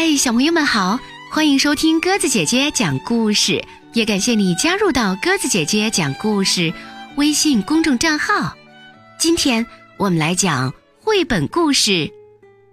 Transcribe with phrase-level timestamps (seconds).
[0.00, 3.64] 嗨，小朋友们好，欢迎收听鸽子姐姐讲故事，
[3.94, 6.72] 也感谢你加入到鸽子姐姐讲故事
[7.16, 8.56] 微信公众账号。
[9.18, 9.66] 今天
[9.96, 10.72] 我们来讲
[11.02, 11.90] 绘本故事《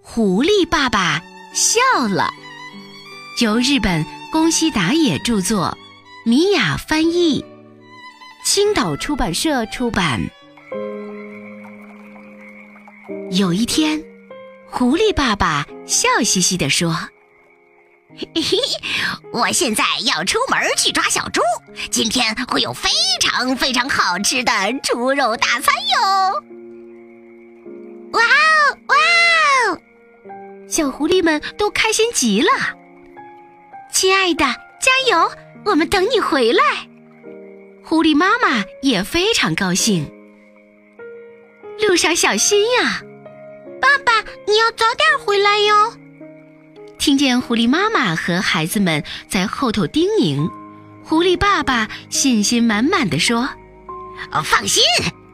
[0.04, 1.20] 狐狸爸爸
[1.52, 2.32] 笑了》，
[3.44, 5.76] 由日本宫西达也著作，
[6.26, 7.44] 米雅翻译，
[8.44, 10.22] 青岛出版社出版。
[13.32, 14.00] 有一天。
[14.68, 16.98] 狐狸爸爸笑嘻嘻地说：“，
[19.34, 21.42] 我现在要出门去抓小猪，
[21.92, 24.52] 今天会有非常非常好吃的
[24.84, 26.42] 猪肉大餐哟！”
[28.14, 28.96] 哇哦哇
[29.68, 29.80] 哦，
[30.70, 32.50] 小狐狸们都开心极了。
[33.92, 35.32] 亲爱的，加油！
[35.66, 36.64] 我们等你回来。
[37.84, 40.10] 狐狸妈妈也非常高兴。
[41.88, 43.02] 路上小心呀！
[43.82, 45.94] 爸爸，你要早点回来哟！
[46.98, 50.50] 听见狐狸妈妈和孩子们在后头叮咛，
[51.04, 53.50] 狐狸爸爸信心满满的说
[54.44, 54.82] ：“放心，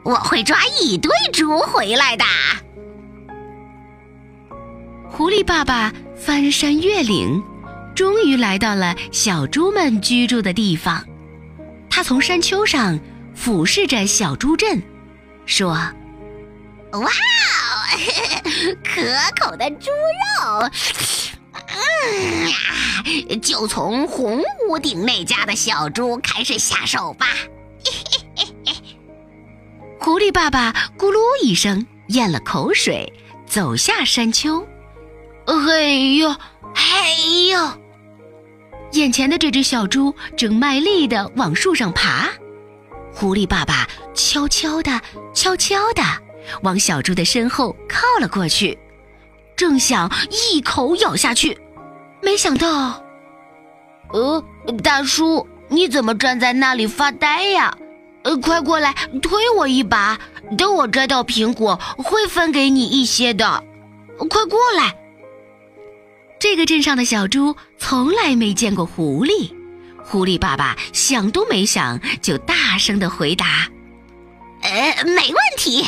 [0.04, 2.26] 我会抓一堆猪回来的。”
[5.10, 7.42] 狐狸爸爸翻山越岭，
[7.96, 11.06] 终于来到了小猪们居住的地方。
[11.90, 13.00] 他从山丘上
[13.36, 14.82] 俯视着小猪镇，
[15.46, 15.72] 说
[16.92, 17.04] ：“哇哦！”
[18.84, 19.02] 可
[19.40, 20.70] 口的猪肉，
[22.04, 27.28] 嗯，就从红屋顶那家的小猪开始下手吧。
[30.00, 33.12] 狐狸爸爸咕噜一声咽了口水，
[33.46, 34.66] 走下山丘。
[35.46, 36.36] 嘿呦，
[36.74, 37.60] 嘿呦！
[38.94, 42.30] 眼前的这只小猪正卖力地往树上爬，
[43.14, 45.00] 狐狸爸爸悄悄地、
[45.34, 46.02] 悄悄地。
[46.64, 48.78] 往小猪的身后靠了过去，
[49.56, 51.56] 正想一口咬下去，
[52.22, 53.04] 没想到，
[54.10, 54.44] 呃，
[54.84, 57.78] 大叔，你怎么站在那里发呆呀？
[58.24, 60.20] 呃，快过来推我一把，
[60.58, 63.64] 等我摘到苹果会分给你一些的。
[64.30, 64.96] 快过来！
[66.40, 69.52] 这个镇上的小猪从来没见过狐狸，
[70.04, 73.68] 狐狸爸爸想都没想就大声的回答
[74.62, 75.84] ：“呃，没问题。”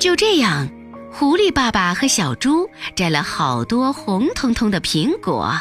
[0.00, 0.66] 就这样，
[1.12, 5.52] 狐狸爸爸和小猪摘了好多红彤彤的苹果。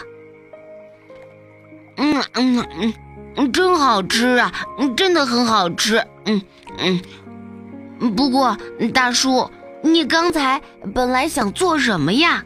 [1.97, 2.93] 嗯嗯
[3.35, 4.51] 嗯，真好吃啊！
[4.95, 6.03] 真的很好吃。
[6.25, 6.41] 嗯
[6.79, 8.15] 嗯。
[8.15, 8.57] 不过，
[8.93, 9.51] 大叔，
[9.83, 10.61] 你刚才
[10.95, 12.43] 本来想做什么呀？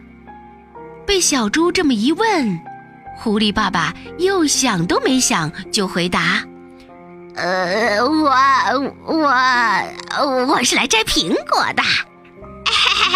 [1.06, 2.60] 被小猪这么一问，
[3.20, 6.44] 狐狸爸爸又想都没想就回答。
[7.36, 8.32] 呃，我
[9.06, 11.84] 我我是来摘苹果的。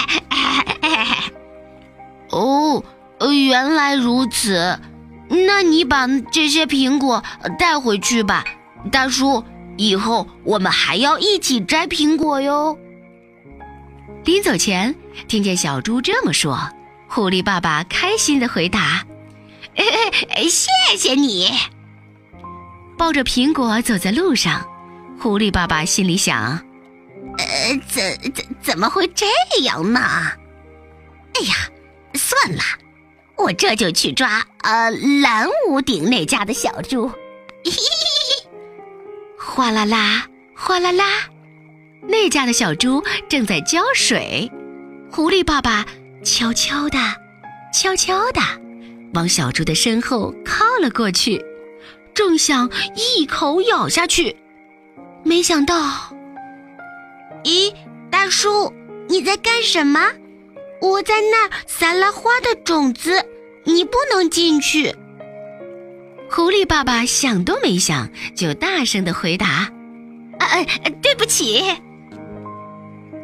[2.30, 2.84] 哦，
[3.31, 4.80] 原来如此，
[5.30, 7.24] 那你把这些苹果
[7.58, 8.44] 带回去吧，
[8.92, 9.44] 大叔。
[9.78, 12.78] 以后我们还要一起摘苹果哟。
[14.25, 14.94] 临走前，
[15.30, 16.59] 听见小猪这么说，
[17.08, 19.06] 狐狸爸爸开心的回答
[20.50, 21.50] ：“谢谢你。”
[22.98, 24.66] 抱着苹果走在路上，
[25.18, 26.59] 狐狸爸爸心里想
[27.47, 29.25] ：“呃，怎怎怎么会这
[29.63, 30.00] 样呢？
[31.35, 31.53] 哎呀，
[32.13, 32.61] 算了，
[33.38, 34.91] 我这就去抓呃
[35.22, 37.09] 蓝屋顶那家的小猪。
[39.38, 41.05] ”哗啦啦，哗啦啦，
[42.01, 44.51] 那家的小猪正在浇水，
[45.11, 45.85] 狐狸爸爸
[46.23, 46.97] 悄悄的、
[47.73, 48.41] 悄悄的
[49.13, 51.44] 往小猪的身后靠了过去。
[52.13, 54.35] 正想一口咬下去，
[55.23, 56.13] 没想到，
[57.44, 57.73] 咦，
[58.09, 58.73] 大叔，
[59.07, 60.00] 你在干什么？
[60.81, 63.25] 我在那儿撒了花的种子，
[63.66, 64.95] 你不能进去。
[66.31, 69.69] 狐狸爸爸想都没想，就大声的回答
[70.39, 70.47] ：“啊，
[71.01, 71.63] 对不起。”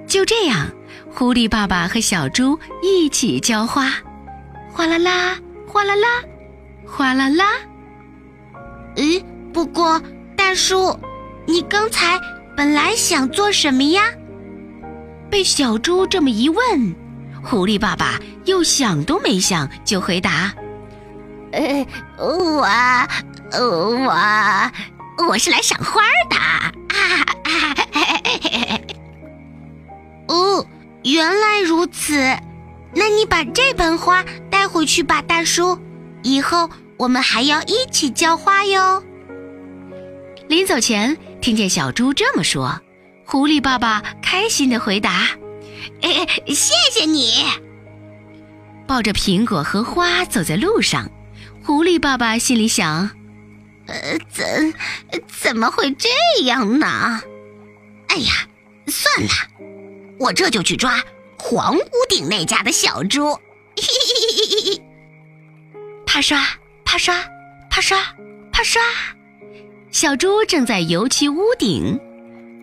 [0.08, 0.70] 就这样，
[1.14, 3.92] 狐狸爸爸和小猪一起浇花，
[4.72, 5.38] 哗啦啦，
[5.68, 6.08] 哗啦啦，
[6.86, 7.46] 哗啦啦。
[8.96, 9.24] 咦，
[9.54, 10.02] 不过
[10.36, 10.98] 大叔，
[11.46, 12.20] 你刚才
[12.56, 14.04] 本来想做什么呀？
[15.30, 16.96] 被小猪这么一问，
[17.44, 20.54] 狐狸爸爸又想都没想就回答
[21.52, 21.86] ：“呃，
[22.18, 22.66] 我，
[23.52, 24.14] 我，
[25.28, 26.72] 我是来赏花的啊。
[30.28, 30.66] ”哦，
[31.04, 32.18] 原来如此，
[32.94, 35.78] 那你把这盆花带回去吧，大叔，
[36.24, 36.70] 以后。
[36.98, 39.04] 我们还要一起浇花哟。
[40.48, 42.80] 临走前，听见小猪这么说，
[43.26, 45.30] 狐狸爸爸开心的回答
[46.48, 47.46] ：“谢谢你。”
[48.88, 51.10] 抱着苹果和花走在路上。
[51.64, 53.10] 狐狸爸爸心里想
[53.88, 54.74] ：“呃，怎
[55.28, 56.10] 怎么会这
[56.44, 57.22] 样呢？
[58.10, 58.48] 哎呀，
[58.86, 59.30] 算了，
[60.20, 61.04] 我这就去抓
[61.40, 63.34] 黄屋顶那家的小猪。”
[63.76, 63.88] 嘿嘿
[64.30, 64.82] 嘿嘿嘿，
[66.06, 66.48] 啪刷
[66.84, 67.24] 啪刷
[67.70, 67.98] 啪刷
[68.52, 68.80] 啪刷，
[69.96, 71.98] 小猪正在油漆屋顶。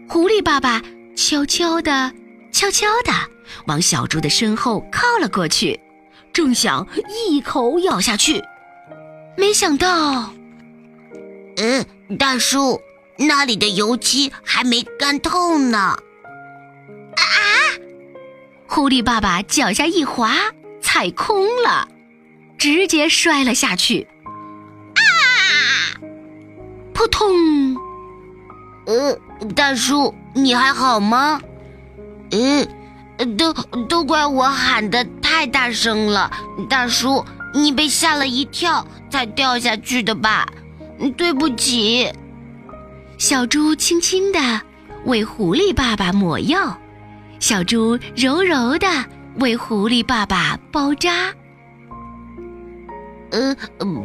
[0.06, 0.82] 狐狸爸爸
[1.16, 2.12] 悄悄地、
[2.52, 3.12] 悄悄地
[3.64, 5.80] 往小猪的身后靠了过去，
[6.30, 6.86] 正想
[7.26, 8.44] 一口咬下去。
[9.38, 10.34] 没想到，
[11.56, 11.86] 嗯，
[12.18, 12.78] 大叔，
[13.16, 15.78] 那里的油漆还没干透呢。
[15.78, 15.96] 啊！
[18.66, 20.36] 狐狸爸爸脚下一滑，
[20.82, 21.88] 踩空了，
[22.58, 24.06] 直接摔了下去。
[26.92, 26.94] 啊！
[26.94, 27.76] 扑通！
[28.86, 29.18] 呃，
[29.54, 31.40] 大叔，你还好吗？
[32.30, 32.66] 嗯，
[33.36, 33.52] 都
[33.88, 36.30] 都怪我喊的太大声了，
[36.68, 37.24] 大叔。
[37.54, 40.46] 你被吓了一跳才掉下去的吧？
[41.18, 42.10] 对不起。
[43.18, 44.40] 小猪轻轻的
[45.04, 46.78] 为狐狸爸爸抹药，
[47.40, 48.88] 小猪柔柔的
[49.38, 51.34] 为狐狸爸爸包扎。
[53.32, 53.54] 呃，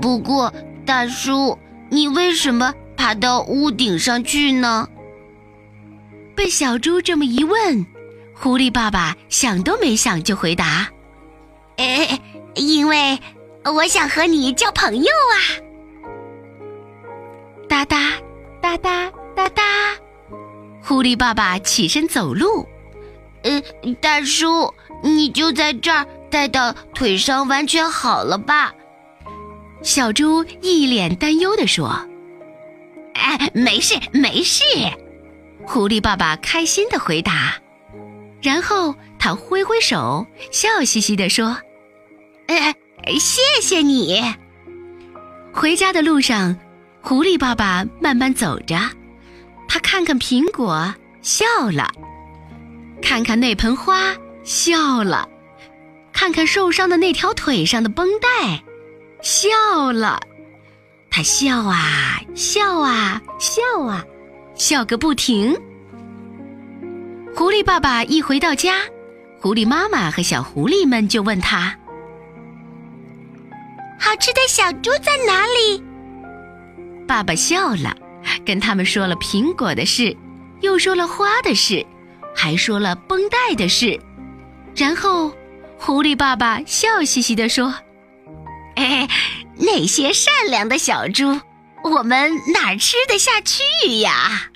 [0.01, 0.53] 不过
[0.85, 1.57] 大叔，
[1.89, 4.87] 你为什么爬到屋顶上去呢？
[6.35, 7.85] 被小猪这么一问，
[8.33, 10.89] 狐狸爸爸想都没想就回答
[11.77, 12.19] ：“哎，
[12.55, 13.19] 因为。”
[13.67, 15.35] 我想和你交朋友啊！
[17.67, 18.13] 哒哒
[18.61, 19.61] 哒哒哒哒，
[20.81, 22.65] 狐狸爸爸起身走路。
[23.43, 23.61] 呃，
[23.99, 24.73] 大叔，
[25.03, 28.73] 你就在这儿待到腿伤完全好了吧？
[29.81, 31.89] 小猪一脸担忧地说
[33.15, 34.63] ：“哎，没事没事。”
[35.65, 37.55] 狐狸爸爸开心的回答，
[38.41, 41.57] 然后他挥挥手，笑嘻嘻地说
[42.47, 42.73] ：“哎。”
[43.21, 44.21] 谢谢你。
[45.53, 46.57] 回家的路上，
[47.01, 48.77] 狐狸爸爸慢慢走着，
[49.69, 51.85] 他看看苹果，笑了；
[53.01, 54.13] 看看那盆花，
[54.43, 55.25] 笑了；
[56.11, 58.61] 看看受伤的那条腿上的绷带，
[59.27, 60.17] 笑了。
[61.11, 64.01] 他笑啊笑啊笑啊，
[64.55, 65.53] 笑个不停。
[67.35, 68.83] 狐狸爸爸一回到家，
[69.41, 71.77] 狐狸妈妈和小狐狸们就问他。
[73.99, 75.83] 好吃的小猪在哪里？
[77.05, 77.93] 爸爸笑了，
[78.45, 80.15] 跟他们说了苹果的事，
[80.61, 81.85] 又说了花的事，
[82.33, 83.99] 还说了绷带的事。
[84.73, 85.33] 然后，
[85.77, 87.73] 狐狸爸爸笑嘻嘻地说
[88.77, 89.09] ：“哎，
[89.57, 91.41] 那些善良的小猪，
[91.83, 93.63] 我们哪儿吃得下去
[93.99, 94.51] 呀？”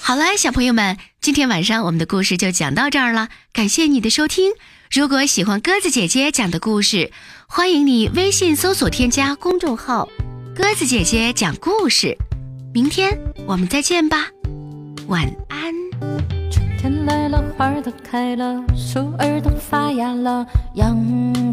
[0.00, 4.54] 好了，小朋友们，今天晚上我们的故事就讲到这儿了，感谢你的收听。
[4.90, 7.12] 如果喜欢鸽子姐姐讲的故事，
[7.46, 10.08] 欢迎你微信搜索添加公众号
[10.56, 12.16] “鸽子姐姐讲故事”。
[12.72, 13.16] 明天
[13.46, 14.30] 我们再见吧，
[15.06, 16.39] 晚安。
[16.80, 20.46] 天来了，花都开了，树儿都发芽了，
[20.76, 20.96] 阳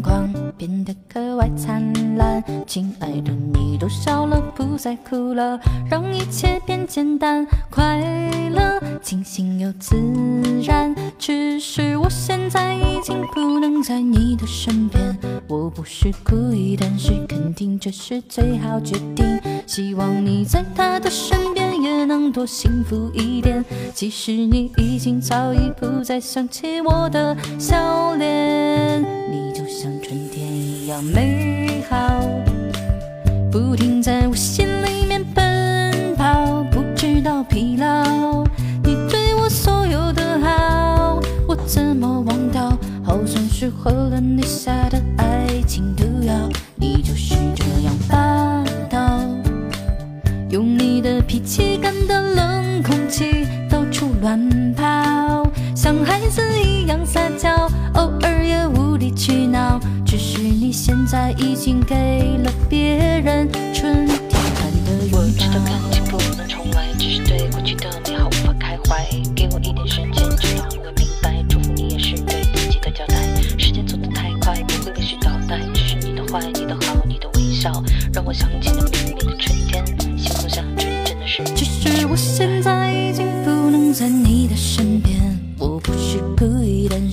[0.00, 1.82] 光变得格外灿
[2.16, 2.42] 烂。
[2.66, 3.76] 亲爱的，你。
[3.78, 8.00] 都笑了，不再哭了，让一切变简单，快
[8.50, 9.94] 乐、清新又自
[10.66, 10.92] 然。
[11.16, 14.34] 只是我现在已经不能在你。
[14.34, 19.24] 的身边，我不是故意，但是肯定这是最好决定。
[19.66, 20.44] 希望你。
[20.44, 21.57] 在他的身边
[21.88, 23.64] 也能多幸福一点，
[23.94, 29.02] 其实你已经早已不再想起我的笑脸。
[29.02, 32.22] 你就像春天一样美好，
[33.50, 34.67] 不停在我心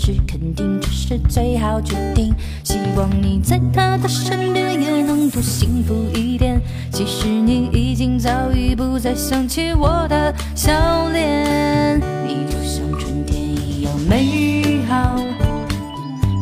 [0.05, 2.31] 是肯定这是最好决定。
[2.63, 6.61] 希望你在他的身边也能多幸福一点。
[6.91, 15.19] 其实你已经早已不再想起我的笑脸，你就像春天一样美好。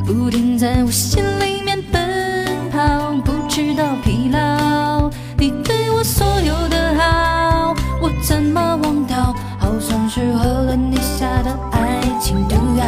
[0.05, 5.09] 不停在我心里面奔跑，不知道疲劳。
[5.37, 9.33] 你对我所有的好，我怎么忘掉？
[9.57, 12.83] 好像是喝了你下的爱情毒药，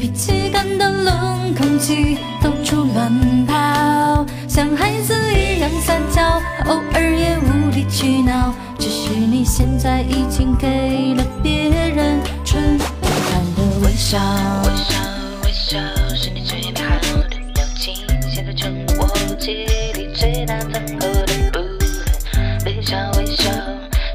[0.00, 8.54] 脾气干的冷空气到处乱跑，像孩子一样撒娇，偶尔也无理取闹。
[8.78, 12.88] 只是你现在已经给了别人纯真
[13.54, 14.18] 的微笑，
[14.64, 14.96] 微笑
[15.44, 15.78] 微笑
[16.16, 17.96] 是你最美好的表情，
[18.32, 22.64] 现在成了我记忆里最难分割的部分。
[22.64, 23.52] 微笑微笑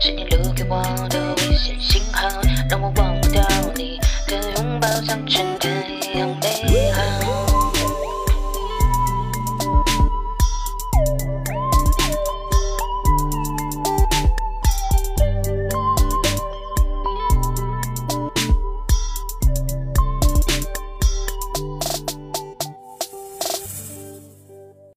[0.01, 2.27] 是你留给我的危险信号，
[2.71, 5.74] 让我忘不掉你的拥抱像春天。